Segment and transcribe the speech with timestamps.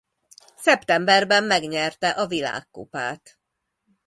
[0.57, 3.39] Szeptemberben megnyerte a világkupát.